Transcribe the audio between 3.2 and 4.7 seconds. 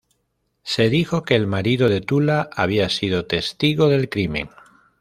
testigo del crimen.